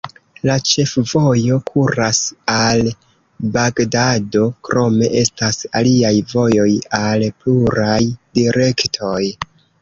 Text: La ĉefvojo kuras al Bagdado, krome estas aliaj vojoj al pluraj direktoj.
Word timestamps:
La 0.49 0.53
ĉefvojo 0.67 1.57
kuras 1.71 2.21
al 2.53 2.81
Bagdado, 3.57 4.41
krome 4.69 5.11
estas 5.21 5.61
aliaj 5.81 6.13
vojoj 6.33 6.67
al 7.03 7.27
pluraj 7.45 8.01
direktoj. 8.41 9.21